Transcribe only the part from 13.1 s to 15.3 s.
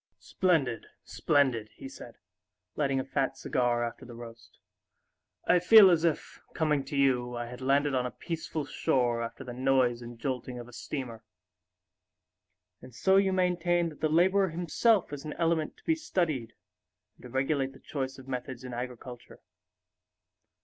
you maintain that the laborer himself is